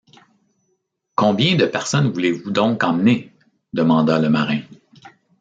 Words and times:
Combien 1.13 1.57
de 1.57 1.67
personnes 1.67 2.09
voulez-vous 2.11 2.49
donc 2.49 2.83
emmener? 2.83 3.31
demanda 3.71 4.17
le 4.17 4.29
marin. 4.31 4.61